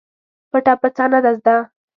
[0.51, 1.55] پټه پڅه نه ده زده.